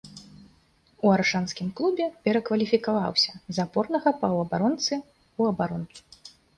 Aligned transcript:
У 1.07 1.11
аршанскім 1.15 1.67
клубе 1.81 2.07
перакваліфікаваўся 2.25 3.31
з 3.37 3.57
апорнага 3.67 4.17
паўабаронцы 4.25 4.93
ў 5.39 5.41
абаронцу. 5.57 6.01